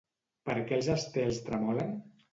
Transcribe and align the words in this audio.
Per 0.49 0.55
què 0.71 0.79
els 0.79 0.89
estels 0.95 1.41
tremolen? 1.51 1.97